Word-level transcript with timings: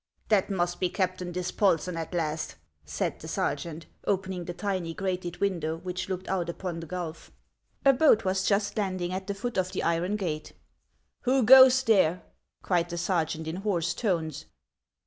"That 0.29 0.49
must 0.49 0.79
be 0.79 0.89
Captain 0.89 1.31
Dispolsen 1.31 1.95
at 1.95 2.11
last!" 2.11 2.55
said 2.85 3.19
the 3.19 3.27
sergeant, 3.27 3.85
opening 4.07 4.45
the 4.45 4.51
tiny 4.55 4.95
grated 4.95 5.37
window 5.39 5.77
which 5.77 6.09
looked 6.09 6.27
out 6.27 6.49
upon 6.49 6.79
the 6.79 6.87
gulf. 6.87 7.29
11AXS 7.85 7.85
OF 7.85 7.85
ICELAND. 7.85 7.99
39 7.99 8.09
A 8.09 8.09
boat 8.15 8.25
was 8.25 8.43
just 8.47 8.77
landing 8.79 9.13
at 9.13 9.27
the 9.27 9.35
foot 9.35 9.57
of 9.59 9.71
the 9.73 9.83
iron 9.83 10.15
gate." 10.15 10.53
Who 11.25 11.43
goes 11.43 11.83
there?" 11.83 12.23
cried 12.63 12.89
the 12.89 12.97
sergeant 12.97 13.47
in 13.47 13.57
hoarse 13.57 13.93
tones. 13.93 14.45